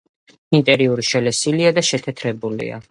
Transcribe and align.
ინტერიერი 0.59 1.05
შელესილია 1.11 1.77
და 1.79 1.87
შეთეთრებულია. 1.93 2.79